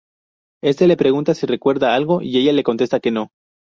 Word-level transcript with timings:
Este 0.63 0.87
le 0.87 0.97
pregunta 0.97 1.35
si 1.35 1.45
recuerda 1.45 1.93
algo 1.93 2.23
y 2.23 2.35
ella 2.39 2.53
le 2.53 2.63
contesta 2.63 2.99
que 2.99 3.11
no. 3.11 3.29